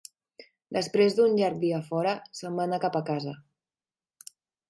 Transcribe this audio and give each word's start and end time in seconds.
Després 0.77 1.17
d'un 1.17 1.35
llarg 1.41 1.59
dia 1.65 1.81
fora, 1.91 2.15
se'n 2.39 2.57
van 2.61 2.73
anar 2.75 2.81
cap 2.87 2.99
a 3.01 3.05
casa. 3.13 3.37